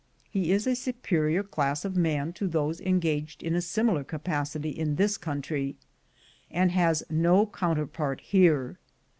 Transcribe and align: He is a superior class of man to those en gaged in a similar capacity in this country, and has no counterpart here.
He 0.27 0.51
is 0.51 0.65
a 0.65 0.75
superior 0.75 1.43
class 1.43 1.85
of 1.85 1.95
man 1.95 2.33
to 2.33 2.47
those 2.47 2.81
en 2.81 2.99
gaged 2.99 3.43
in 3.43 3.53
a 3.53 3.61
similar 3.61 4.03
capacity 4.03 4.71
in 4.71 4.95
this 4.95 5.15
country, 5.15 5.75
and 6.49 6.71
has 6.71 7.03
no 7.11 7.45
counterpart 7.45 8.21
here. 8.21 8.79